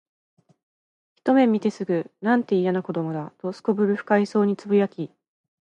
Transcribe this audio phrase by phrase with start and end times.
[1.13, 5.11] ひとめ見てすぐ、「なんて、いやな子供だ」と頗る不快そうに呟き、